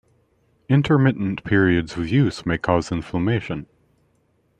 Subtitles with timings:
[0.67, 3.67] Intermittent periods of use may cause inflammation.